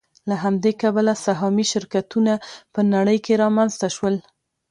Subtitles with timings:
[0.29, 2.33] له همدې کبله سهامي شرکتونه
[2.73, 4.15] په نړۍ کې رامنځته شول